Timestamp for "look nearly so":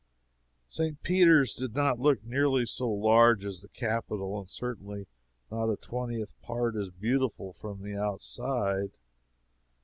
1.99-2.89